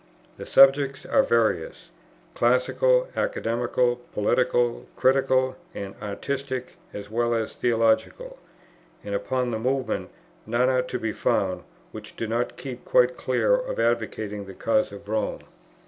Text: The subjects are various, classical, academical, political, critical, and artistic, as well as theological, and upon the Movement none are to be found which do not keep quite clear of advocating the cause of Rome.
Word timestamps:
The 0.37 0.47
subjects 0.47 1.05
are 1.05 1.21
various, 1.21 1.91
classical, 2.33 3.09
academical, 3.15 3.97
political, 4.15 4.87
critical, 4.95 5.57
and 5.75 5.93
artistic, 6.01 6.77
as 6.91 7.11
well 7.11 7.35
as 7.35 7.55
theological, 7.55 8.39
and 9.03 9.13
upon 9.13 9.51
the 9.51 9.59
Movement 9.59 10.09
none 10.47 10.69
are 10.69 10.81
to 10.81 10.97
be 10.97 11.13
found 11.13 11.61
which 11.91 12.15
do 12.15 12.25
not 12.25 12.57
keep 12.57 12.83
quite 12.83 13.15
clear 13.15 13.53
of 13.53 13.79
advocating 13.79 14.45
the 14.45 14.55
cause 14.55 14.91
of 14.91 15.07
Rome. 15.07 15.41